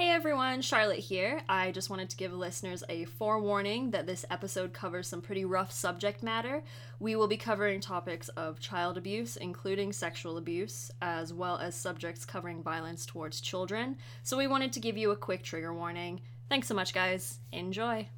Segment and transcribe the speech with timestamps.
[0.00, 1.42] Hey everyone, Charlotte here.
[1.46, 5.70] I just wanted to give listeners a forewarning that this episode covers some pretty rough
[5.70, 6.62] subject matter.
[7.00, 12.24] We will be covering topics of child abuse, including sexual abuse, as well as subjects
[12.24, 13.98] covering violence towards children.
[14.22, 16.22] So we wanted to give you a quick trigger warning.
[16.48, 17.38] Thanks so much, guys.
[17.52, 18.08] Enjoy.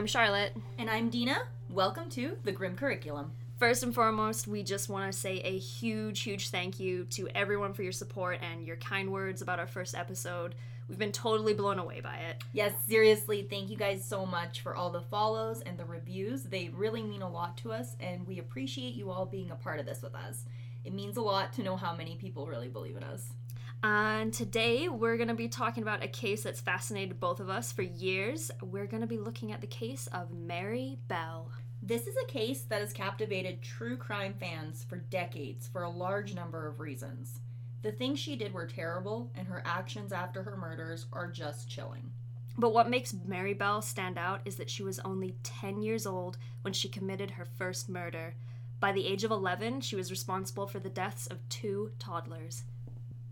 [0.00, 0.56] I'm Charlotte.
[0.78, 1.42] And I'm Dina.
[1.68, 3.32] Welcome to the Grim Curriculum.
[3.58, 7.74] First and foremost, we just want to say a huge, huge thank you to everyone
[7.74, 10.54] for your support and your kind words about our first episode.
[10.88, 12.42] We've been totally blown away by it.
[12.54, 16.44] Yes, seriously, thank you guys so much for all the follows and the reviews.
[16.44, 19.80] They really mean a lot to us, and we appreciate you all being a part
[19.80, 20.46] of this with us.
[20.82, 23.34] It means a lot to know how many people really believe in us.
[23.82, 27.72] And today we're going to be talking about a case that's fascinated both of us
[27.72, 28.50] for years.
[28.62, 31.50] We're going to be looking at the case of Mary Bell.
[31.82, 36.34] This is a case that has captivated true crime fans for decades for a large
[36.34, 37.40] number of reasons.
[37.80, 42.10] The things she did were terrible, and her actions after her murders are just chilling.
[42.58, 46.36] But what makes Mary Bell stand out is that she was only 10 years old
[46.60, 48.34] when she committed her first murder.
[48.78, 52.64] By the age of 11, she was responsible for the deaths of two toddlers.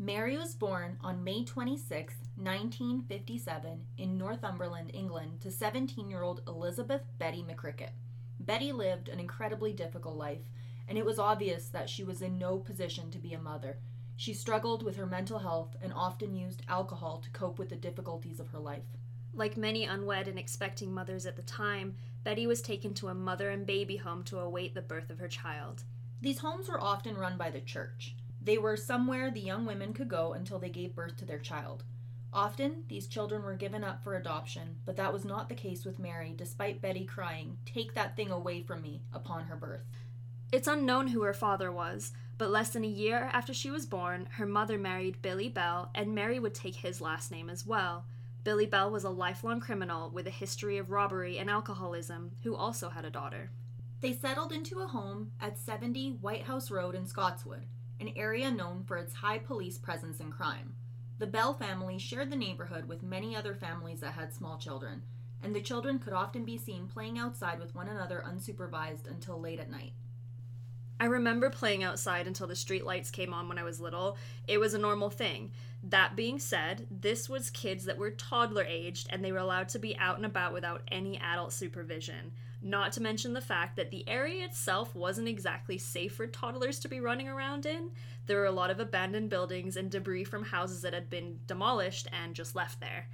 [0.00, 7.02] Mary was born on May 26, 1957, in Northumberland, England, to 17 year old Elizabeth
[7.18, 7.90] Betty McCrickett.
[8.38, 10.52] Betty lived an incredibly difficult life,
[10.86, 13.78] and it was obvious that she was in no position to be a mother.
[14.14, 18.38] She struggled with her mental health and often used alcohol to cope with the difficulties
[18.38, 18.86] of her life.
[19.34, 23.50] Like many unwed and expecting mothers at the time, Betty was taken to a mother
[23.50, 25.82] and baby home to await the birth of her child.
[26.20, 28.14] These homes were often run by the church.
[28.40, 31.84] They were somewhere the young women could go until they gave birth to their child.
[32.32, 35.98] Often, these children were given up for adoption, but that was not the case with
[35.98, 39.86] Mary, despite Betty crying, Take that thing away from me, upon her birth.
[40.52, 44.28] It's unknown who her father was, but less than a year after she was born,
[44.32, 48.06] her mother married Billy Bell, and Mary would take his last name as well.
[48.44, 52.88] Billy Bell was a lifelong criminal with a history of robbery and alcoholism, who also
[52.88, 53.50] had a daughter.
[54.00, 57.66] They settled into a home at 70 White House Road in Scotswood,
[58.00, 60.74] an area known for its high police presence and crime.
[61.18, 65.02] The Bell family shared the neighborhood with many other families that had small children,
[65.42, 69.58] and the children could often be seen playing outside with one another unsupervised until late
[69.58, 69.92] at night.
[71.00, 74.16] I remember playing outside until the street lights came on when I was little.
[74.48, 75.52] It was a normal thing.
[75.84, 79.78] That being said, this was kids that were toddler aged and they were allowed to
[79.78, 82.32] be out and about without any adult supervision.
[82.60, 86.88] Not to mention the fact that the area itself wasn't exactly safe for toddlers to
[86.88, 87.90] be running around in.
[88.26, 92.08] There were a lot of abandoned buildings and debris from houses that had been demolished
[92.12, 93.08] and just left there.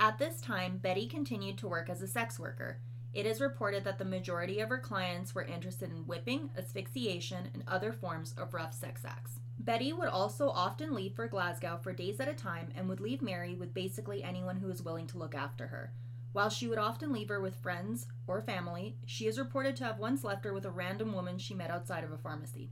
[0.00, 2.78] At this time, Betty continued to work as a sex worker.
[3.12, 7.64] It is reported that the majority of her clients were interested in whipping, asphyxiation, and
[7.66, 9.40] other forms of rough sex acts.
[9.58, 13.22] Betty would also often leave for Glasgow for days at a time and would leave
[13.22, 15.92] Mary with basically anyone who was willing to look after her.
[16.36, 19.98] While she would often leave her with friends or family, she is reported to have
[19.98, 22.68] once left her with a random woman she met outside of a pharmacy.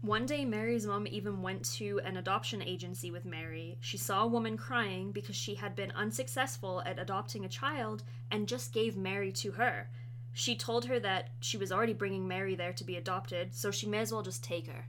[0.00, 3.78] One day, Mary's mom even went to an adoption agency with Mary.
[3.78, 8.02] She saw a woman crying because she had been unsuccessful at adopting a child
[8.32, 9.88] and just gave Mary to her.
[10.32, 13.86] She told her that she was already bringing Mary there to be adopted, so she
[13.86, 14.86] may as well just take her.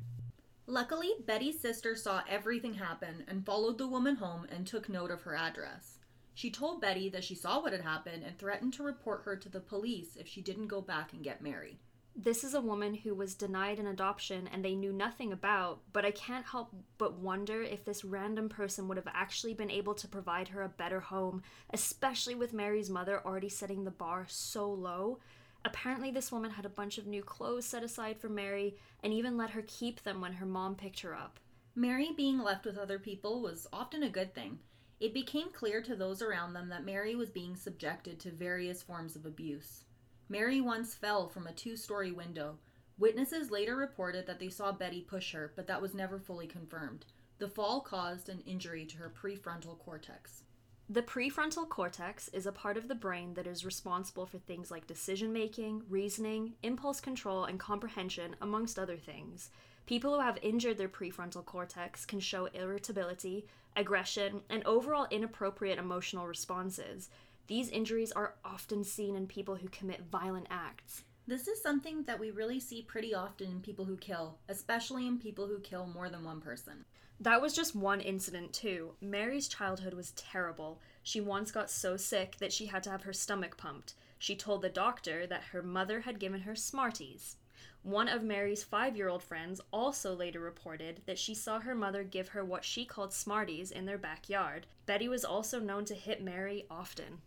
[0.66, 5.22] Luckily, Betty's sister saw everything happen and followed the woman home and took note of
[5.22, 6.00] her address.
[6.34, 9.50] She told Betty that she saw what had happened and threatened to report her to
[9.50, 11.80] the police if she didn't go back and get Mary.
[12.16, 16.04] This is a woman who was denied an adoption and they knew nothing about, but
[16.04, 20.08] I can't help but wonder if this random person would have actually been able to
[20.10, 25.20] provide her a better home, especially with Mary's mother already setting the bar so low.
[25.64, 29.38] Apparently, this woman had a bunch of new clothes set aside for Mary and even
[29.38, 31.40] let her keep them when her mom picked her up.
[31.76, 34.60] Mary being left with other people was often a good thing.
[35.02, 39.16] It became clear to those around them that Mary was being subjected to various forms
[39.16, 39.86] of abuse.
[40.30, 42.60] Mary once fell from a two story window.
[43.00, 47.06] Witnesses later reported that they saw Betty push her, but that was never fully confirmed.
[47.40, 50.44] The fall caused an injury to her prefrontal cortex.
[50.88, 54.86] The prefrontal cortex is a part of the brain that is responsible for things like
[54.86, 59.50] decision making, reasoning, impulse control, and comprehension, amongst other things.
[59.92, 63.46] People who have injured their prefrontal cortex can show irritability,
[63.76, 67.10] aggression, and overall inappropriate emotional responses.
[67.48, 71.04] These injuries are often seen in people who commit violent acts.
[71.28, 75.18] This is something that we really see pretty often in people who kill, especially in
[75.18, 76.86] people who kill more than one person.
[77.20, 78.94] That was just one incident, too.
[79.02, 80.80] Mary's childhood was terrible.
[81.04, 83.96] She once got so sick that she had to have her stomach pumped.
[84.18, 87.36] She told the doctor that her mother had given her Smarties.
[87.84, 92.04] One of Mary's five year old friends also later reported that she saw her mother
[92.04, 94.68] give her what she called Smarties in their backyard.
[94.86, 97.20] Betty was also known to hit Mary often.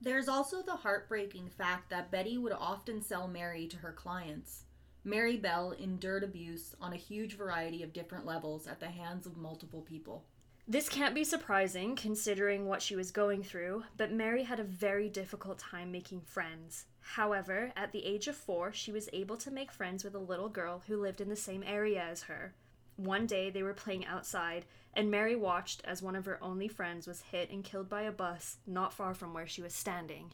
[0.00, 4.64] There's also the heartbreaking fact that Betty would often sell Mary to her clients.
[5.04, 9.36] Mary Bell endured abuse on a huge variety of different levels at the hands of
[9.36, 10.24] multiple people.
[10.68, 15.08] This can't be surprising considering what she was going through, but Mary had a very
[15.08, 16.84] difficult time making friends.
[17.00, 20.48] However, at the age of four, she was able to make friends with a little
[20.48, 22.54] girl who lived in the same area as her.
[22.94, 24.64] One day they were playing outside,
[24.94, 28.12] and Mary watched as one of her only friends was hit and killed by a
[28.12, 30.32] bus not far from where she was standing.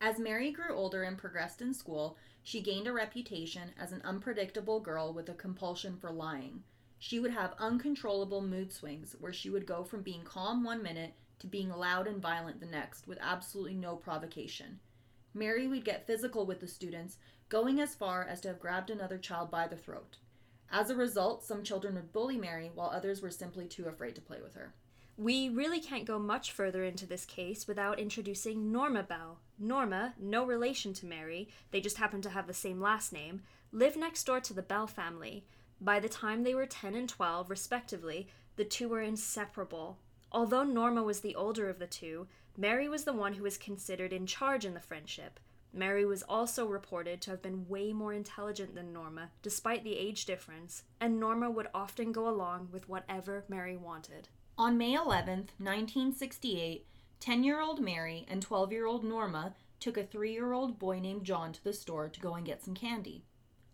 [0.00, 4.80] As Mary grew older and progressed in school, she gained a reputation as an unpredictable
[4.80, 6.62] girl with a compulsion for lying.
[6.98, 11.14] She would have uncontrollable mood swings where she would go from being calm one minute
[11.38, 14.80] to being loud and violent the next with absolutely no provocation.
[15.34, 19.18] Mary would get physical with the students, going as far as to have grabbed another
[19.18, 20.16] child by the throat.
[20.70, 24.20] As a result, some children would bully Mary while others were simply too afraid to
[24.20, 24.74] play with her.
[25.18, 29.38] We really can't go much further into this case without introducing Norma Bell.
[29.58, 33.96] Norma, no relation to Mary, they just happen to have the same last name, lived
[33.96, 35.44] next door to the Bell family.
[35.80, 39.98] By the time they were 10 and 12, respectively, the two were inseparable.
[40.32, 42.26] Although Norma was the older of the two,
[42.56, 45.38] Mary was the one who was considered in charge in the friendship.
[45.72, 50.24] Mary was also reported to have been way more intelligent than Norma, despite the age
[50.24, 54.28] difference, and Norma would often go along with whatever Mary wanted.
[54.56, 56.86] On May 11, 1968,
[57.20, 60.98] 10 year old Mary and 12 year old Norma took a three year old boy
[60.98, 63.24] named John to the store to go and get some candy.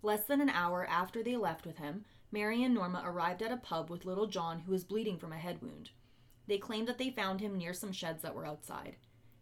[0.02, 3.56] Less than an hour after they left with him, Mary and Norma arrived at a
[3.56, 5.90] pub with little John who was bleeding from a head wound.
[6.48, 8.96] They claimed that they found him near some sheds that were outside.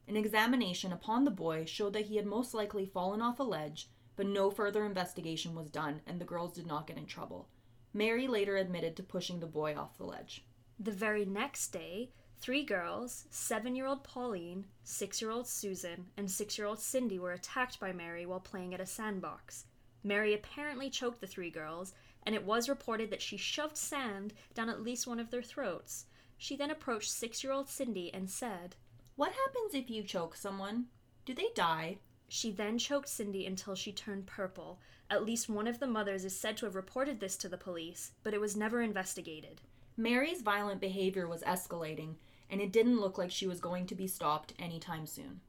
[0.06, 3.88] An examination upon the boy showed that he had most likely fallen off a ledge,
[4.16, 7.48] but no further investigation was done and the girls did not get in trouble.
[7.94, 10.44] Mary later admitted to pushing the boy off the ledge.
[10.78, 16.30] The very next day, three girls, seven year old Pauline, six year old Susan, and
[16.30, 19.64] six year old Cindy, were attacked by Mary while playing at a sandbox.
[20.02, 21.94] Mary apparently choked the three girls,
[22.25, 26.06] and it was reported that she shoved sand down at least one of their throats.
[26.38, 28.76] She then approached six year old Cindy and said,
[29.17, 30.87] What happens if you choke someone?
[31.25, 31.99] Do they die?
[32.29, 34.81] She then choked Cindy until she turned purple.
[35.11, 38.12] At least one of the mothers is said to have reported this to the police,
[38.23, 39.61] but it was never investigated.
[39.97, 42.14] Mary's violent behavior was escalating,
[42.49, 45.41] and it didn't look like she was going to be stopped anytime soon.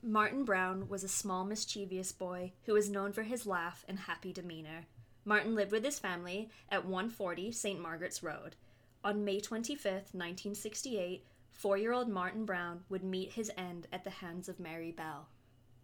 [0.00, 4.32] Martin Brown was a small, mischievous boy who was known for his laugh and happy
[4.32, 4.86] demeanor.
[5.24, 7.80] Martin lived with his family at 140 St.
[7.80, 8.54] Margaret's Road.
[9.02, 14.10] On May 25, 1968, four year old Martin Brown would meet his end at the
[14.10, 15.28] hands of Mary Bell.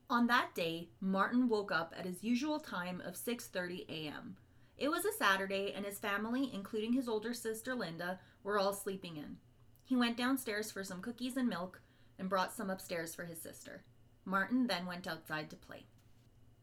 [0.09, 4.37] On that day, Martin woke up at his usual time of 6:30 a.m.
[4.79, 9.17] It was a Saturday and his family, including his older sister Linda, were all sleeping
[9.17, 9.39] in.
[9.83, 11.81] He went downstairs for some cookies and milk
[12.17, 13.83] and brought some upstairs for his sister.
[14.25, 15.85] Martin then went outside to play.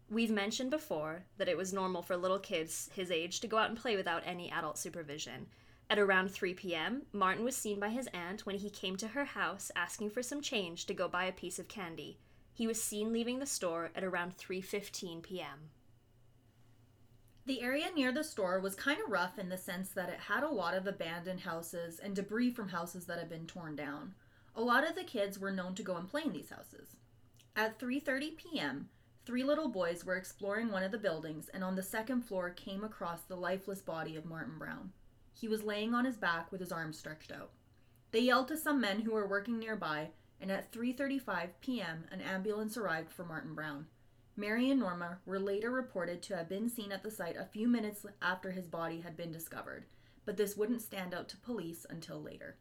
[0.09, 3.69] We've mentioned before that it was normal for little kids his age to go out
[3.69, 5.47] and play without any adult supervision.
[5.89, 9.25] At around 3 p.m., Martin was seen by his aunt when he came to her
[9.25, 12.17] house asking for some change to go buy a piece of candy.
[12.53, 15.69] He was seen leaving the store at around 3:15 p.m.
[17.45, 20.43] The area near the store was kind of rough in the sense that it had
[20.43, 24.13] a lot of abandoned houses and debris from houses that had been torn down.
[24.55, 26.97] A lot of the kids were known to go and play in these houses.
[27.55, 28.89] At 3:30 p.m.,
[29.25, 32.83] three little boys were exploring one of the buildings and on the second floor came
[32.83, 34.93] across the lifeless body of Martin Brown.
[35.33, 37.51] He was laying on his back with his arms stretched out.
[38.11, 42.77] They yelled to some men who were working nearby, and at 3:35 p.m., an ambulance
[42.77, 43.87] arrived for Martin Brown.
[44.37, 47.67] Mary and Norma were later reported to have been seen at the site a few
[47.67, 49.85] minutes after his body had been discovered,
[50.25, 52.55] but this wouldn't stand out to police until later.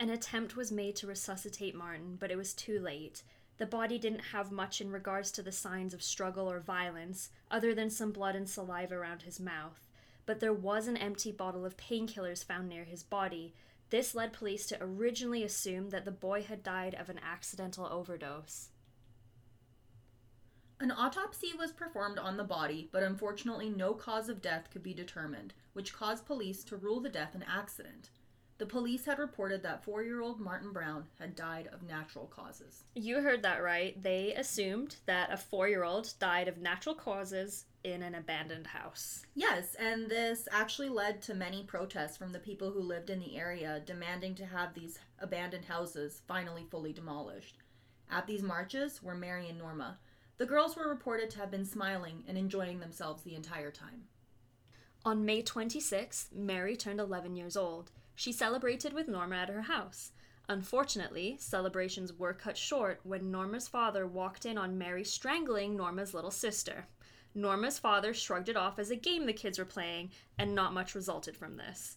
[0.00, 3.22] An attempt was made to resuscitate Martin, but it was too late.
[3.58, 7.74] The body didn't have much in regards to the signs of struggle or violence, other
[7.74, 9.88] than some blood and saliva around his mouth.
[10.26, 13.54] But there was an empty bottle of painkillers found near his body.
[13.90, 18.70] This led police to originally assume that the boy had died of an accidental overdose.
[20.80, 24.92] An autopsy was performed on the body, but unfortunately no cause of death could be
[24.92, 28.10] determined, which caused police to rule the death an accident.
[28.58, 32.84] The police had reported that four year old Martin Brown had died of natural causes.
[32.94, 34.00] You heard that right.
[34.00, 39.26] They assumed that a four year old died of natural causes in an abandoned house.
[39.34, 43.36] Yes, and this actually led to many protests from the people who lived in the
[43.36, 47.58] area demanding to have these abandoned houses finally fully demolished.
[48.10, 49.98] At these marches were Mary and Norma.
[50.38, 54.04] The girls were reported to have been smiling and enjoying themselves the entire time.
[55.04, 57.90] On May 26th, Mary turned 11 years old.
[58.14, 60.12] She celebrated with Norma at her house.
[60.48, 66.30] Unfortunately, celebrations were cut short when Norma's father walked in on Mary strangling Norma's little
[66.30, 66.86] sister.
[67.34, 70.94] Norma's father shrugged it off as a game the kids were playing, and not much
[70.94, 71.96] resulted from this.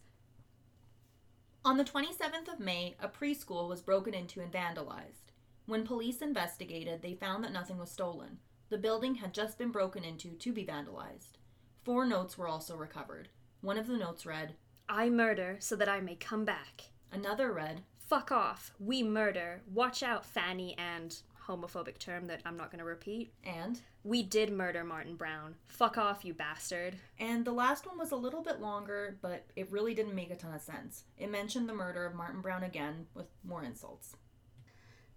[1.65, 5.34] On the 27th of May, a preschool was broken into and vandalized.
[5.65, 8.38] When police investigated, they found that nothing was stolen.
[8.69, 11.39] The building had just been broken into to be vandalized.
[11.84, 13.29] Four notes were also recovered.
[13.62, 14.55] One of the notes read,
[14.88, 16.84] I murder so that I may come back.
[17.12, 18.72] Another read, Fuck off.
[18.80, 19.62] We murder.
[19.74, 21.15] Watch out, Fanny, and
[21.48, 23.34] homophobic term that I'm not going to repeat.
[23.44, 25.56] and We did murder Martin Brown.
[25.65, 26.96] Fuck off, you bastard.
[27.20, 30.36] And the last one was a little bit longer, but it really didn't make a
[30.36, 31.04] ton of sense.
[31.18, 34.18] It mentioned the murder of Martin Brown again with more insults.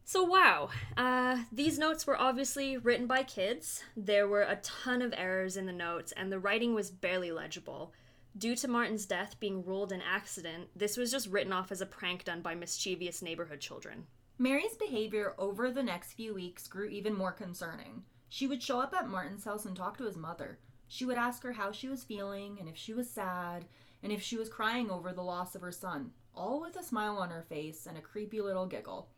[0.04, 0.70] So, wow.
[0.96, 3.84] Uh, these notes were obviously written by kids.
[3.94, 7.92] There were a ton of errors in the notes, and the writing was barely legible.
[8.38, 11.86] Due to Martin's death being ruled an accident, this was just written off as a
[11.86, 14.06] prank done by mischievous neighborhood children.
[14.38, 18.04] Mary's behavior over the next few weeks grew even more concerning.
[18.28, 20.60] She would show up at Martin's house and talk to his mother.
[20.86, 23.64] She would ask her how she was feeling and if she was sad
[24.04, 27.16] and if she was crying over the loss of her son, all with a smile
[27.16, 29.08] on her face and a creepy little giggle.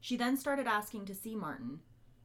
[0.00, 1.80] She then started asking to see Martin.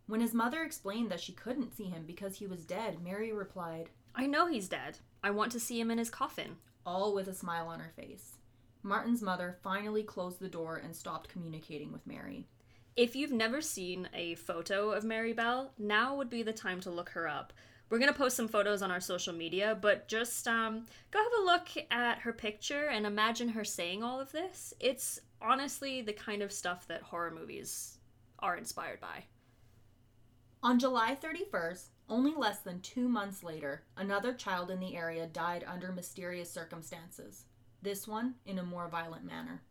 [0.06, 3.90] When his mother explained that she couldn't see him because he was dead, Mary replied,
[4.16, 4.98] I know he's dead.
[5.28, 6.56] I want to see him in his coffin.
[6.86, 8.38] all with a smile on her face.
[8.82, 12.48] Martin's mother finally closed the door and stopped communicating with Mary.
[12.96, 16.90] If you've never seen a photo of Mary Bell, now would be the time to
[16.90, 17.52] look her up.
[17.90, 21.46] We're gonna post some photos on our social media, but just um, go have a
[21.46, 24.74] look at her picture and imagine her saying all of this.
[24.80, 27.98] It's honestly the kind of stuff that horror movies
[28.40, 29.26] are inspired by.
[30.64, 35.66] On July 31st, only less than two months later, another child in the area died
[35.68, 37.46] under mysterious circumstances.
[37.82, 39.62] This one in a more violent manner.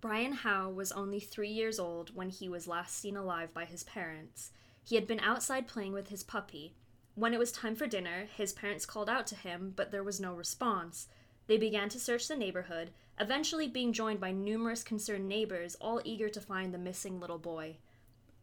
[0.00, 3.84] Brian Howe was only three years old when he was last seen alive by his
[3.84, 4.50] parents.
[4.82, 6.74] He had been outside playing with his puppy.
[7.14, 10.20] When it was time for dinner, his parents called out to him, but there was
[10.20, 11.08] no response.
[11.46, 16.28] They began to search the neighborhood, eventually being joined by numerous concerned neighbors, all eager
[16.28, 17.76] to find the missing little boy.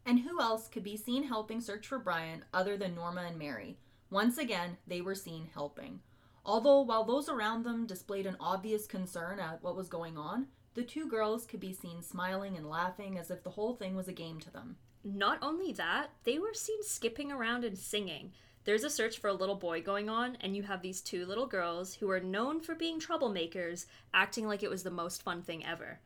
[0.05, 3.77] And who else could be seen helping search for Brian other than Norma and Mary?
[4.09, 5.99] Once again, they were seen helping.
[6.45, 10.83] Although, while those around them displayed an obvious concern at what was going on, the
[10.83, 14.13] two girls could be seen smiling and laughing as if the whole thing was a
[14.13, 14.77] game to them.
[15.03, 18.31] Not only that, they were seen skipping around and singing.
[18.63, 21.47] There's a search for a little boy going on, and you have these two little
[21.47, 25.65] girls who are known for being troublemakers acting like it was the most fun thing
[25.65, 25.99] ever.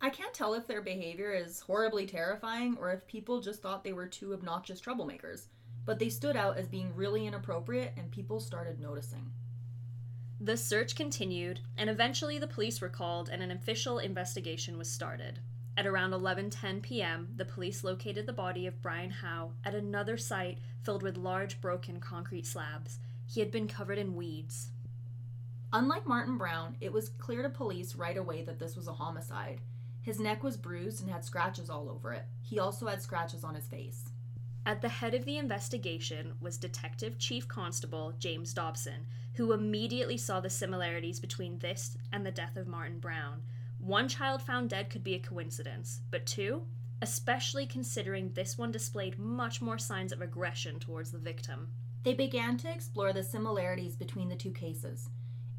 [0.00, 3.92] I can't tell if their behavior is horribly terrifying or if people just thought they
[3.92, 5.46] were two obnoxious troublemakers,
[5.84, 9.32] but they stood out as being really inappropriate and people started noticing.
[10.40, 15.40] The search continued, and eventually the police were called and an official investigation was started.
[15.76, 20.58] At around 11:10 p.m., the police located the body of Brian Howe at another site
[20.84, 23.00] filled with large broken concrete slabs.
[23.26, 24.70] He had been covered in weeds.
[25.72, 29.60] Unlike Martin Brown, it was clear to police right away that this was a homicide.
[30.08, 32.24] His neck was bruised and had scratches all over it.
[32.40, 34.04] He also had scratches on his face.
[34.64, 40.40] At the head of the investigation was Detective Chief Constable James Dobson, who immediately saw
[40.40, 43.42] the similarities between this and the death of Martin Brown.
[43.80, 46.62] One child found dead could be a coincidence, but two,
[47.02, 51.68] especially considering this one displayed much more signs of aggression towards the victim.
[52.02, 55.10] They began to explore the similarities between the two cases.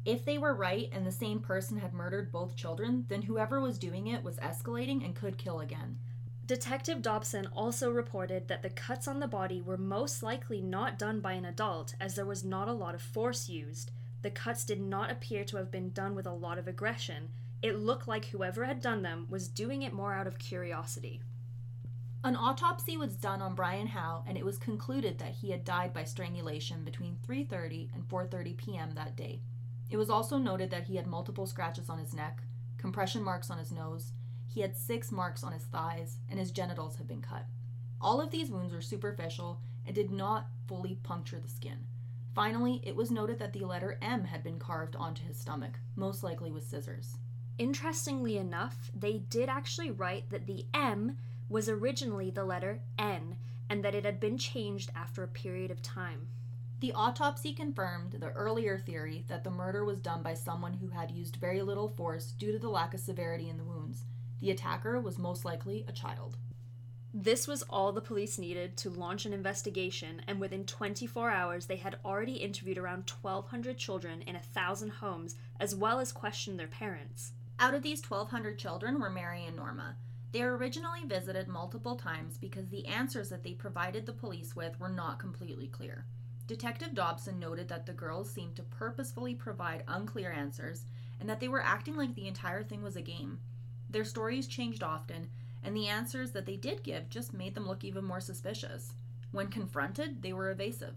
[0.04, 3.78] If they were right and the same person had murdered both children, then whoever was
[3.78, 5.98] doing it was escalating and could kill again.
[6.46, 11.20] Detective Dobson also reported that the cuts on the body were most likely not done
[11.20, 13.92] by an adult, as there was not a lot of force used.
[14.22, 17.28] The cuts did not appear to have been done with a lot of aggression.
[17.62, 21.20] It looked like whoever had done them was doing it more out of curiosity.
[22.24, 25.92] An autopsy was done on Brian Howe and it was concluded that he had died
[25.92, 28.90] by strangulation between 3:30 and 4:30 p.m.
[28.94, 29.40] that day.
[29.90, 32.42] It was also noted that he had multiple scratches on his neck,
[32.78, 34.12] compression marks on his nose,
[34.46, 37.44] he had 6 marks on his thighs, and his genitals had been cut.
[38.00, 41.86] All of these wounds were superficial and did not fully puncture the skin.
[42.34, 46.22] Finally, it was noted that the letter M had been carved onto his stomach, most
[46.22, 47.16] likely with scissors.
[47.60, 51.18] interestingly enough, they did actually write that the M
[51.48, 53.36] was originally the letter N
[53.68, 56.28] and that it had been changed after a period of time.
[56.80, 61.10] The autopsy confirmed the earlier theory that the murder was done by someone who had
[61.10, 64.06] used very little force due to the lack of severity in the wounds.
[64.40, 66.38] The attacker was most likely a child.
[67.12, 71.76] This was all the police needed to launch an investigation, and within 24 hours, they
[71.76, 76.66] had already interviewed around 1,200 children in a thousand homes, as well as questioned their
[76.66, 77.32] parents.
[77.58, 79.96] Out of these 1,200 children were Mary and Norma.
[80.32, 84.80] They were originally visited multiple times because the answers that they provided the police with
[84.80, 86.06] were not completely clear.
[86.50, 90.84] Detective Dobson noted that the girls seemed to purposefully provide unclear answers
[91.20, 93.38] and that they were acting like the entire thing was a game.
[93.88, 95.30] Their stories changed often,
[95.62, 98.94] and the answers that they did give just made them look even more suspicious.
[99.30, 100.96] When confronted, they were evasive.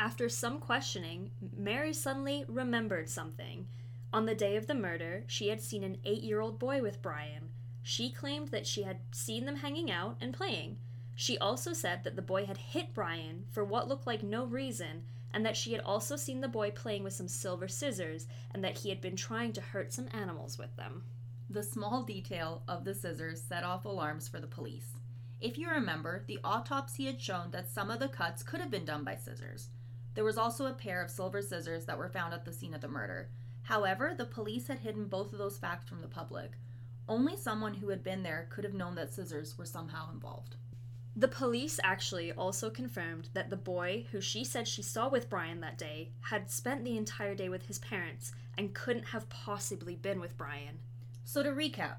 [0.00, 3.68] After some questioning, Mary suddenly remembered something.
[4.12, 7.00] On the day of the murder, she had seen an eight year old boy with
[7.02, 7.50] Brian.
[7.84, 10.78] She claimed that she had seen them hanging out and playing.
[11.14, 15.04] She also said that the boy had hit Brian for what looked like no reason,
[15.34, 18.78] and that she had also seen the boy playing with some silver scissors, and that
[18.78, 21.04] he had been trying to hurt some animals with them.
[21.50, 24.96] The small detail of the scissors set off alarms for the police.
[25.40, 28.84] If you remember, the autopsy had shown that some of the cuts could have been
[28.84, 29.68] done by scissors.
[30.14, 32.80] There was also a pair of silver scissors that were found at the scene of
[32.80, 33.28] the murder.
[33.62, 36.52] However, the police had hidden both of those facts from the public.
[37.08, 40.56] Only someone who had been there could have known that scissors were somehow involved.
[41.14, 45.60] The police actually also confirmed that the boy who she said she saw with Brian
[45.60, 50.20] that day had spent the entire day with his parents and couldn't have possibly been
[50.20, 50.78] with Brian.
[51.24, 51.96] So, to recap,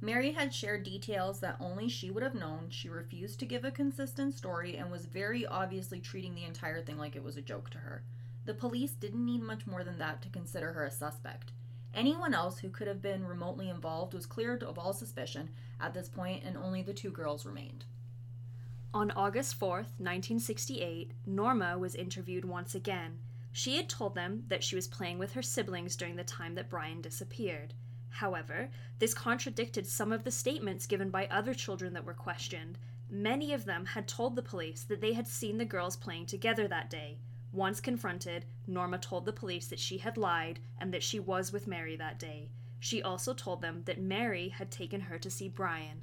[0.00, 2.68] Mary had shared details that only she would have known.
[2.70, 6.98] She refused to give a consistent story and was very obviously treating the entire thing
[6.98, 8.02] like it was a joke to her.
[8.44, 11.52] The police didn't need much more than that to consider her a suspect.
[11.94, 15.50] Anyone else who could have been remotely involved was cleared of all suspicion
[15.80, 17.84] at this point, and only the two girls remained.
[18.94, 23.18] On August 4th, 1968, Norma was interviewed once again.
[23.52, 26.70] She had told them that she was playing with her siblings during the time that
[26.70, 27.74] Brian disappeared.
[28.08, 32.78] However, this contradicted some of the statements given by other children that were questioned.
[33.10, 36.66] Many of them had told the police that they had seen the girls playing together
[36.68, 37.18] that day.
[37.52, 41.66] Once confronted, Norma told the police that she had lied and that she was with
[41.66, 42.48] Mary that day.
[42.80, 46.02] She also told them that Mary had taken her to see Brian.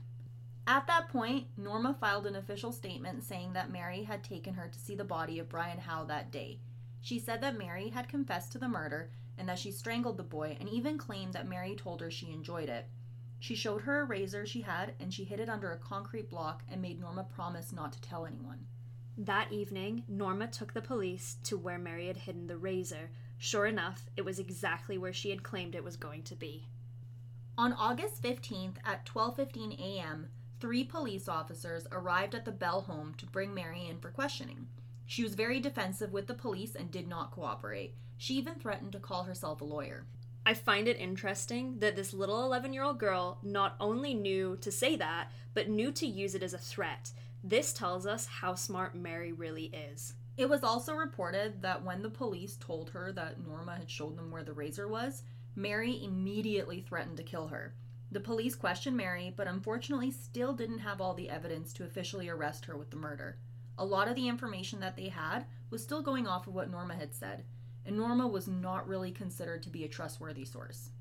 [0.67, 4.79] At that point, Norma filed an official statement saying that Mary had taken her to
[4.79, 6.59] see the body of Brian Howe that day.
[7.01, 10.57] She said that Mary had confessed to the murder and that she strangled the boy
[10.59, 12.87] and even claimed that Mary told her she enjoyed it.
[13.39, 16.63] She showed her a razor she had and she hid it under a concrete block
[16.67, 18.65] and made Norma promise not to tell anyone.
[19.19, 23.11] That evening, Norma took the police to where Mary had hidden the razor.
[23.37, 26.67] Sure enough, it was exactly where she had claimed it was going to be.
[27.55, 30.29] On August 15th at 12:15 a.m.,
[30.65, 34.65] three police officers arrived at the Bell home to bring Mary in for questioning.
[35.05, 37.93] She was very defensive with the police and did not cooperate.
[38.17, 40.07] She even threatened to call herself a lawyer.
[40.43, 44.71] I find it interesting that this little 11 year old girl not only knew to
[44.71, 47.11] say that, but knew to use it as a threat.
[47.43, 50.15] This tells us how smart Mary really is.
[50.35, 54.31] It was also reported that when the police told her that Norma had shown them
[54.31, 55.21] where the razor was,
[55.55, 57.75] Mary immediately threatened to kill her.
[58.11, 62.65] The police questioned Mary, but unfortunately still didn't have all the evidence to officially arrest
[62.65, 63.37] her with the murder.
[63.77, 66.95] A lot of the information that they had was still going off of what Norma
[66.95, 67.43] had said,
[67.85, 70.91] and Norma was not really considered to be a trustworthy source.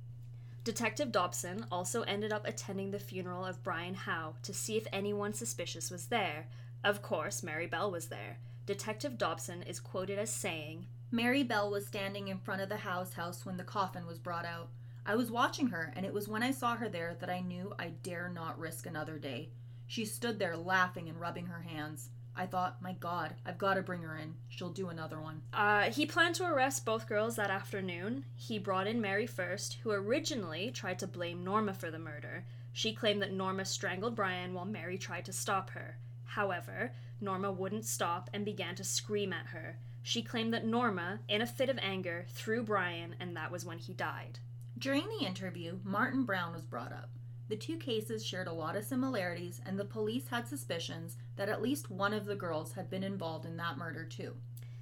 [0.64, 5.34] Detective Dobson also ended up attending the funeral of Brian Howe to see if anyone
[5.34, 6.46] suspicious was there.
[6.82, 8.38] Of course, Mary Bell was there.
[8.66, 13.12] Detective Dobson is quoted as saying, Mary Bell was standing in front of the Howe's
[13.12, 14.70] house when the coffin was brought out.
[15.06, 17.74] I was watching her, and it was when I saw her there that I knew
[17.78, 19.50] I dare not risk another day.
[19.86, 22.08] She stood there laughing and rubbing her hands.
[22.34, 24.34] I thought, my God, I've got to bring her in.
[24.48, 25.42] She'll do another one.
[25.52, 28.24] Uh, he planned to arrest both girls that afternoon.
[28.34, 32.44] He brought in Mary first, who originally tried to blame Norma for the murder.
[32.72, 35.98] She claimed that Norma strangled Brian while Mary tried to stop her.
[36.24, 39.78] However, Norma wouldn't stop and began to scream at her.
[40.02, 43.78] She claimed that Norma, in a fit of anger, threw Brian, and that was when
[43.78, 44.40] he died.
[44.78, 47.10] During the interview, Martin Brown was brought up.
[47.48, 51.62] The two cases shared a lot of similarities, and the police had suspicions that at
[51.62, 54.36] least one of the girls had been involved in that murder too.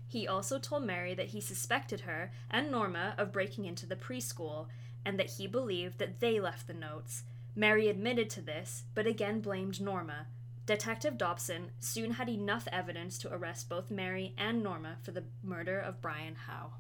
[0.07, 4.69] He also told Mary that he suspected her and Norma of breaking into the preschool,
[5.05, 7.25] and that he believed that they left the notes.
[7.55, 10.27] Mary admitted to this, but again blamed Norma.
[10.65, 15.79] Detective Dobson soon had enough evidence to arrest both Mary and Norma for the murder
[15.79, 16.75] of Brian Howe.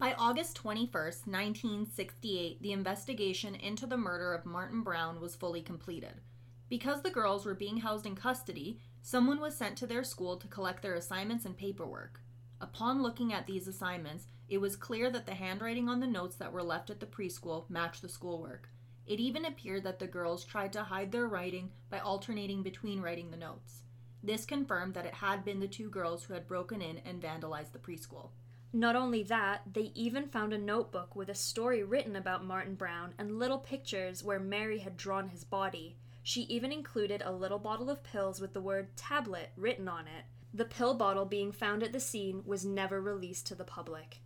[0.00, 6.22] By August 21st, 1968, the investigation into the murder of Martin Brown was fully completed.
[6.70, 10.48] Because the girls were being housed in custody, someone was sent to their school to
[10.48, 12.22] collect their assignments and paperwork.
[12.62, 16.50] Upon looking at these assignments, it was clear that the handwriting on the notes that
[16.50, 18.70] were left at the preschool matched the schoolwork.
[19.06, 23.30] It even appeared that the girls tried to hide their writing by alternating between writing
[23.30, 23.82] the notes.
[24.22, 27.72] This confirmed that it had been the two girls who had broken in and vandalized
[27.72, 28.30] the preschool.
[28.72, 33.14] Not only that, they even found a notebook with a story written about Martin Brown
[33.18, 35.96] and little pictures where Mary had drawn his body.
[36.22, 40.24] She even included a little bottle of pills with the word tablet written on it.
[40.54, 44.18] The pill bottle being found at the scene was never released to the public.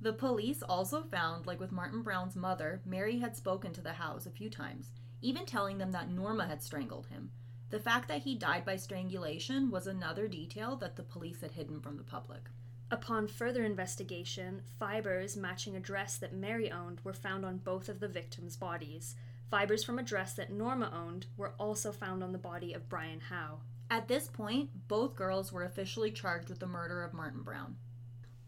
[0.00, 4.26] The police also found, like with Martin Brown's mother, Mary had spoken to the house
[4.26, 4.90] a few times,
[5.22, 7.30] even telling them that Norma had strangled him.
[7.70, 11.80] The fact that he died by strangulation was another detail that the police had hidden
[11.80, 12.48] from the public.
[12.90, 18.00] Upon further investigation, fibers matching a dress that Mary owned were found on both of
[18.00, 19.14] the victims' bodies.
[19.50, 23.20] Fibers from a dress that Norma owned were also found on the body of Brian
[23.20, 23.60] Howe.
[23.90, 27.76] At this point, both girls were officially charged with the murder of Martin Brown.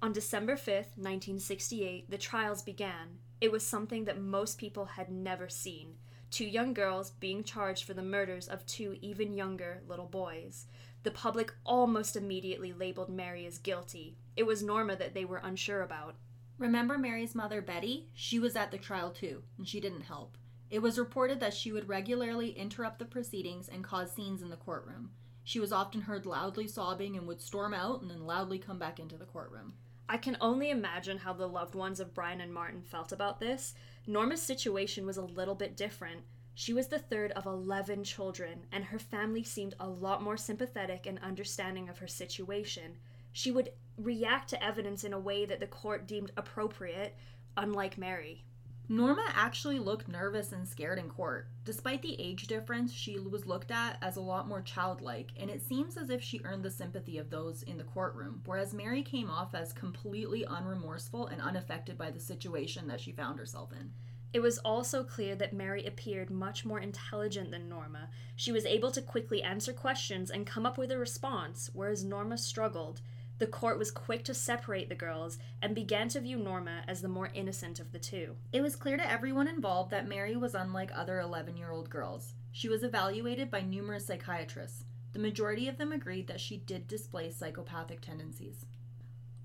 [0.01, 3.19] On December 5th, 1968, the trials began.
[3.43, 5.97] It was something that most people had never seen
[6.31, 10.67] two young girls being charged for the murders of two even younger little boys.
[11.03, 14.17] The public almost immediately labeled Mary as guilty.
[14.41, 16.15] It was Norma that they were unsure about.
[16.57, 18.09] Remember Mary's mother, Betty?
[18.15, 20.39] She was at the trial too, and she didn't help.
[20.71, 24.57] It was reported that she would regularly interrupt the proceedings and cause scenes in the
[24.57, 25.11] courtroom.
[25.45, 28.99] She was often heard loudly sobbing and would storm out and then loudly come back
[28.99, 29.75] into the courtroom.
[30.09, 33.75] I can only imagine how the loved ones of Brian and Martin felt about this.
[34.07, 36.23] Norma's situation was a little bit different.
[36.55, 41.05] She was the third of 11 children, and her family seemed a lot more sympathetic
[41.05, 42.97] and understanding of her situation.
[43.33, 47.17] She would react to evidence in a way that the court deemed appropriate,
[47.57, 48.45] unlike Mary.
[48.89, 51.47] Norma actually looked nervous and scared in court.
[51.65, 55.63] Despite the age difference, she was looked at as a lot more childlike, and it
[55.63, 59.31] seems as if she earned the sympathy of those in the courtroom, whereas Mary came
[59.31, 63.93] off as completely unremorseful and unaffected by the situation that she found herself in.
[64.33, 68.09] It was also clear that Mary appeared much more intelligent than Norma.
[68.35, 72.39] She was able to quickly answer questions and come up with a response, whereas Norma
[72.39, 73.03] struggled.
[73.41, 77.09] The court was quick to separate the girls and began to view Norma as the
[77.09, 78.37] more innocent of the two.
[78.53, 82.35] It was clear to everyone involved that Mary was unlike other 11 year old girls.
[82.53, 84.85] She was evaluated by numerous psychiatrists.
[85.15, 88.67] The majority of them agreed that she did display psychopathic tendencies.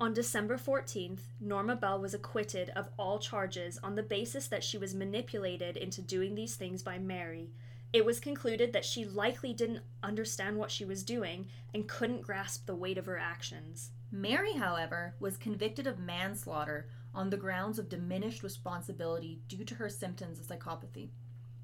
[0.02, 4.78] On December 14th, Norma Bell was acquitted of all charges on the basis that she
[4.78, 7.52] was manipulated into doing these things by Mary.
[7.96, 12.66] It was concluded that she likely didn't understand what she was doing and couldn't grasp
[12.66, 13.92] the weight of her actions.
[14.12, 19.88] Mary, however, was convicted of manslaughter on the grounds of diminished responsibility due to her
[19.88, 21.12] symptoms of psychopathy.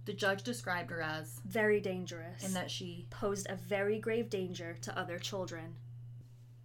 [0.05, 4.77] The judge described her as very dangerous and that she posed a very grave danger
[4.83, 5.75] to other children.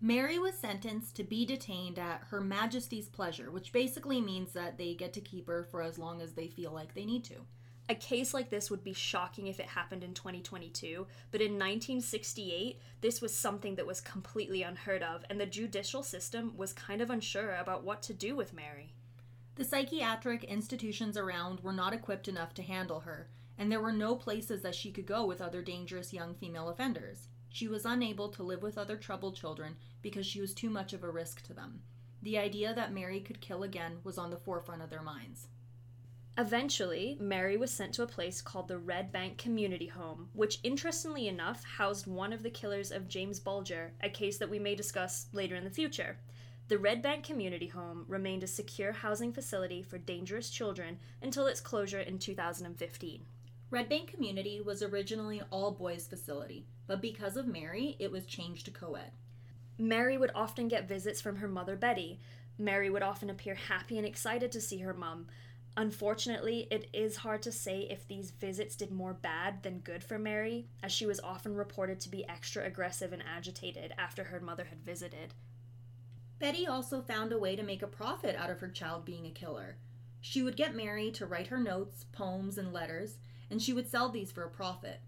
[0.01, 4.95] Mary was sentenced to be detained at Her Majesty's pleasure, which basically means that they
[4.95, 7.47] get to keep her for as long as they feel like they need to.
[7.89, 12.81] A case like this would be shocking if it happened in 2022, but in 1968,
[13.01, 17.11] this was something that was completely unheard of, and the judicial system was kind of
[17.11, 18.93] unsure about what to do with Mary.
[19.55, 24.17] The psychiatric institutions around were not equipped enough to handle her, and there were no
[24.17, 27.29] places that she could go with other dangerous young female offenders.
[27.49, 31.05] She was unable to live with other troubled children because she was too much of
[31.05, 31.83] a risk to them.
[32.21, 35.47] The idea that Mary could kill again was on the forefront of their minds.
[36.39, 41.29] Eventually, Mary was sent to a place called the Red Bank Community Home, which interestingly
[41.29, 45.29] enough housed one of the killers of James Bulger, a case that we may discuss
[45.33, 46.19] later in the future.
[46.69, 51.61] The Red Bank Community Home remained a secure housing facility for dangerous children until its
[51.61, 53.25] closure in 2015.
[53.71, 58.27] Red Bank Community was originally an all boys facility, but because of Mary, it was
[58.27, 59.13] changed to co ed.
[59.79, 62.21] Mary would often get visits from her mother Betty.
[62.59, 65.27] Mary would often appear happy and excited to see her mom,
[65.79, 70.19] Unfortunately, it is hard to say if these visits did more bad than good for
[70.19, 74.65] Mary, as she was often reported to be extra aggressive and agitated after her mother
[74.65, 75.35] had visited.
[76.39, 79.31] Betty also found a way to make a profit out of her child being a
[79.31, 79.77] killer.
[80.23, 83.19] She would get Mary to write her notes, poems, and letters,
[83.51, 85.01] and she would sell these for a profit.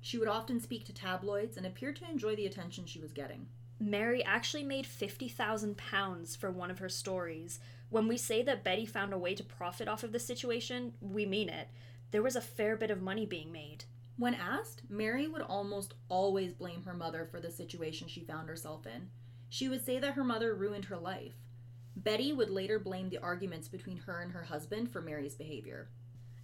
[0.00, 3.46] She would often speak to tabloids and appear to enjoy the attention she was getting.
[3.78, 7.60] Mary actually made 50,000 pounds for one of her stories,
[7.90, 11.24] when we say that Betty found a way to profit off of the situation, we
[11.26, 11.68] mean it.
[12.10, 13.84] There was a fair bit of money being made.
[14.16, 18.86] When asked, Mary would almost always blame her mother for the situation she found herself
[18.86, 19.10] in.
[19.48, 21.34] She would say that her mother ruined her life.
[21.94, 25.88] Betty would later blame the arguments between her and her husband for Mary's behavior.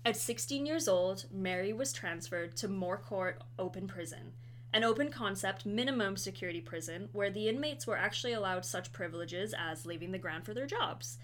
[0.04, 4.32] At 16 years old, Mary was transferred to Moor Court Open Prison,
[4.72, 9.86] an open concept minimum security prison where the inmates were actually allowed such privileges as
[9.86, 11.18] leaving the ground for their jobs.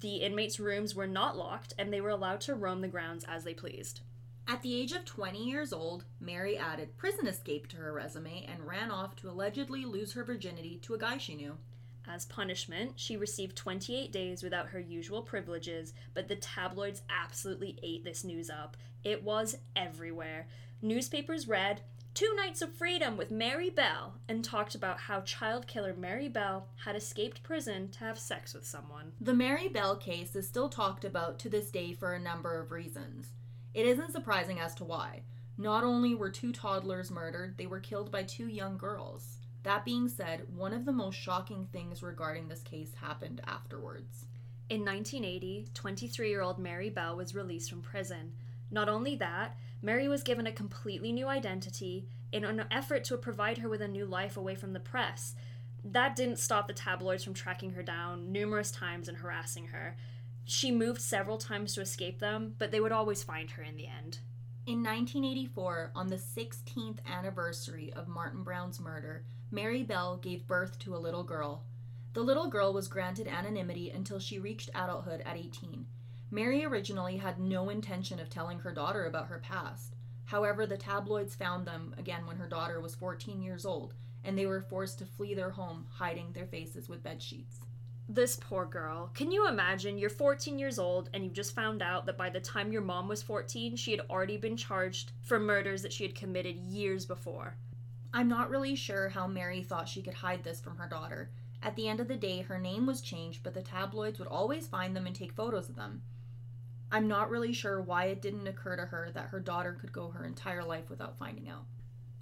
[0.00, 3.44] The inmates' rooms were not locked and they were allowed to roam the grounds as
[3.44, 4.00] they pleased.
[4.48, 8.66] At the age of 20 years old, Mary added prison escape to her resume and
[8.66, 11.58] ran off to allegedly lose her virginity to a guy she knew.
[12.08, 18.02] As punishment, she received 28 days without her usual privileges, but the tabloids absolutely ate
[18.02, 18.78] this news up.
[19.04, 20.48] It was everywhere.
[20.80, 21.82] Newspapers read,
[22.18, 26.66] Two Nights of Freedom with Mary Bell, and talked about how child killer Mary Bell
[26.84, 29.12] had escaped prison to have sex with someone.
[29.20, 32.72] The Mary Bell case is still talked about to this day for a number of
[32.72, 33.28] reasons.
[33.72, 35.22] It isn't surprising as to why.
[35.56, 39.36] Not only were two toddlers murdered, they were killed by two young girls.
[39.62, 44.26] That being said, one of the most shocking things regarding this case happened afterwards.
[44.68, 48.32] In 1980, 23 year old Mary Bell was released from prison.
[48.72, 53.58] Not only that, Mary was given a completely new identity in an effort to provide
[53.58, 55.34] her with a new life away from the press.
[55.84, 59.96] That didn't stop the tabloids from tracking her down numerous times and harassing her.
[60.44, 63.86] She moved several times to escape them, but they would always find her in the
[63.86, 64.18] end.
[64.66, 70.94] In 1984, on the 16th anniversary of Martin Brown's murder, Mary Bell gave birth to
[70.94, 71.64] a little girl.
[72.12, 75.86] The little girl was granted anonymity until she reached adulthood at 18.
[76.30, 79.94] Mary originally had no intention of telling her daughter about her past.
[80.26, 84.44] However, the tabloids found them again when her daughter was 14 years old, and they
[84.44, 87.60] were forced to flee their home, hiding their faces with bed sheets.
[88.10, 89.10] This poor girl.
[89.14, 89.96] Can you imagine?
[89.96, 93.06] You're 14 years old and you've just found out that by the time your mom
[93.06, 97.56] was 14, she had already been charged for murders that she had committed years before.
[98.12, 101.30] I'm not really sure how Mary thought she could hide this from her daughter.
[101.62, 104.66] At the end of the day, her name was changed, but the tabloids would always
[104.66, 106.02] find them and take photos of them.
[106.90, 110.08] I'm not really sure why it didn't occur to her that her daughter could go
[110.08, 111.64] her entire life without finding out.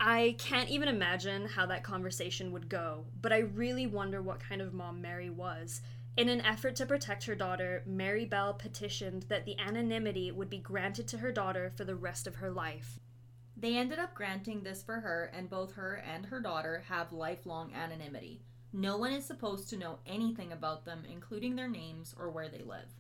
[0.01, 4.61] I can't even imagine how that conversation would go, but I really wonder what kind
[4.61, 5.81] of mom Mary was.
[6.17, 10.59] In an effort to protect her daughter, Mary Bell petitioned that the anonymity would be
[10.59, 12.99] granted to her daughter for the rest of her life.
[13.57, 17.73] They ended up granting this for her, and both her and her daughter have lifelong
[17.73, 18.43] anonymity.
[18.73, 22.63] No one is supposed to know anything about them, including their names or where they
[22.63, 22.95] live.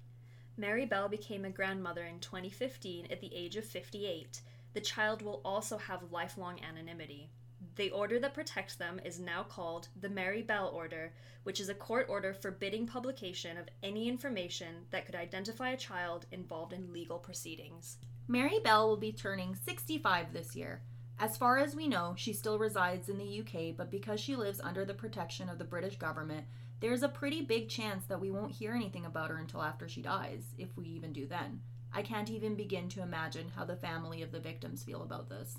[0.59, 4.41] Mary Bell became a grandmother in 2015 at the age of 58.
[4.73, 7.31] The child will also have lifelong anonymity.
[7.77, 11.75] The order that protects them is now called the Mary Bell Order, which is a
[11.75, 17.19] court order forbidding publication of any information that could identify a child involved in legal
[17.19, 17.99] proceedings.
[18.27, 20.81] Mary Bell will be turning 65 this year.
[21.19, 24.61] As far as we know, she still resides in the UK, but because she lives
[24.61, 26.47] under the protection of the British government,
[26.81, 30.03] there's a pretty big chance that we won't hear anything about her until after she
[30.03, 31.61] dies, if we even do then.
[31.91, 35.57] I can't even begin to imagine how the family of the victims feel about this.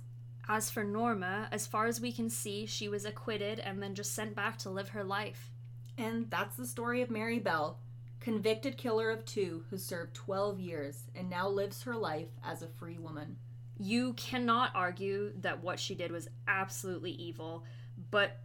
[0.47, 4.13] As for Norma, as far as we can see, she was acquitted and then just
[4.13, 5.51] sent back to live her life.
[5.97, 7.79] And that's the story of Mary Bell,
[8.19, 12.67] convicted killer of two who served 12 years and now lives her life as a
[12.67, 13.37] free woman.
[13.79, 17.63] You cannot argue that what she did was absolutely evil,
[18.11, 18.39] but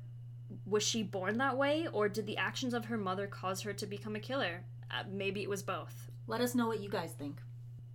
[0.66, 3.86] was she born that way or did the actions of her mother cause her to
[3.86, 4.64] become a killer?
[4.90, 6.10] Uh, maybe it was both.
[6.26, 7.40] Let us know what you guys think.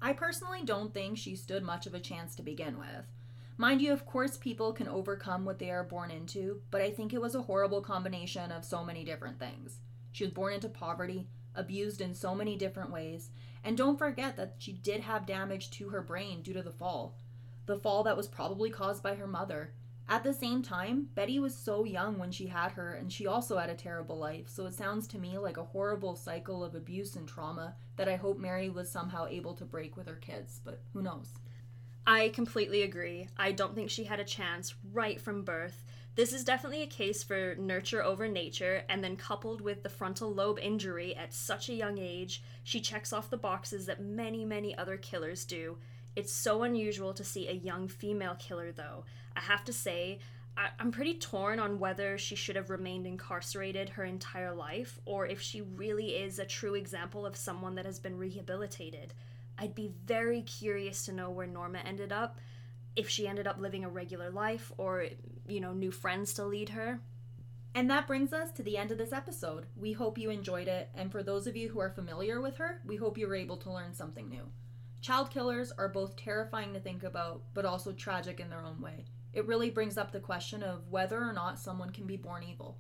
[0.02, 3.06] I personally don't think she stood much of a chance to begin with.
[3.60, 7.14] Mind you, of course, people can overcome what they are born into, but I think
[7.14, 9.80] it was a horrible combination of so many different things.
[10.12, 13.32] She was born into poverty, abused in so many different ways,
[13.64, 17.18] and don't forget that she did have damage to her brain due to the fall.
[17.68, 19.74] The fall that was probably caused by her mother.
[20.10, 23.58] At the same time, Betty was so young when she had her, and she also
[23.58, 27.18] had a terrible life, so it sounds to me like a horrible cycle of abuse
[27.18, 30.82] and trauma that I hope Mary was somehow able to break with her kids, but
[30.94, 31.34] who knows?
[32.06, 33.28] I completely agree.
[33.38, 35.84] I don't think she had a chance right from birth.
[36.16, 40.34] This is definitely a case for nurture over nature, and then coupled with the frontal
[40.34, 44.74] lobe injury at such a young age, she checks off the boxes that many, many
[44.78, 45.78] other killers do.
[46.18, 49.06] It's so unusual to see a young female killer, though.
[49.36, 50.18] I have to say,
[50.58, 55.28] I- I'm pretty torn on whether she should have remained incarcerated her entire life, or
[55.28, 59.14] if she really is a true example of someone that has been rehabilitated.
[59.60, 62.40] I'd be very curious to know where Norma ended up,
[62.96, 65.06] if she ended up living a regular life, or,
[65.48, 67.00] you know, new friends to lead her.
[67.76, 69.68] And that brings us to the end of this episode.
[69.76, 72.82] We hope you enjoyed it, and for those of you who are familiar with her,
[72.84, 74.50] we hope you were able to learn something new.
[75.08, 79.06] Child killers are both terrifying to think about, but also tragic in their own way.
[79.32, 82.78] It really brings up the question of whether or not someone can be born evil.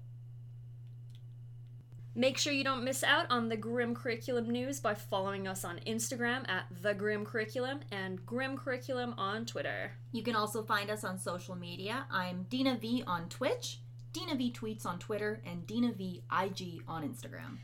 [2.15, 5.79] Make sure you don't miss out on the Grim Curriculum news by following us on
[5.87, 9.93] Instagram at The Grim Curriculum and Grim Curriculum on Twitter.
[10.11, 12.07] You can also find us on social media.
[12.11, 13.79] I'm Dina V on Twitch,
[14.11, 17.59] Dina V tweets on Twitter, and Dina V IG on Instagram.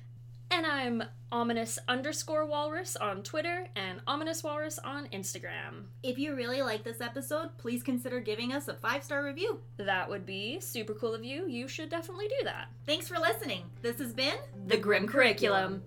[0.56, 5.86] And I'm ominous underscore walrus on Twitter and ominous walrus on Instagram.
[6.04, 9.60] If you really like this episode, please consider giving us a five star review.
[9.78, 11.48] That would be super cool of you.
[11.48, 12.68] You should definitely do that.
[12.86, 13.64] Thanks for listening.
[13.82, 14.36] This has been
[14.68, 15.82] The Grim Curriculum.